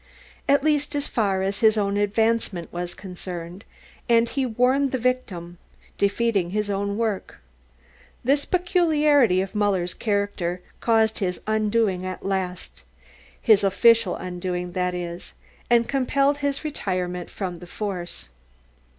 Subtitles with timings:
[0.49, 3.63] at least as far as his own advancement was concerned,
[4.09, 5.59] and he warned the victim,
[5.99, 7.37] defeating his own work.
[8.23, 12.81] This peculiarity of Muller's character caused his undoing at last,
[13.39, 15.33] his official undoing that is,
[15.69, 18.27] and compelled his retirement from the force.